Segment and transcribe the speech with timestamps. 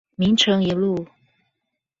[0.15, 1.05] 明誠一路